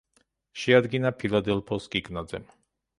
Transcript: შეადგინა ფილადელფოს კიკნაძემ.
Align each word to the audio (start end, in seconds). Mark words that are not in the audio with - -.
შეადგინა 0.61 1.13
ფილადელფოს 1.21 1.89
კიკნაძემ. 1.97 2.55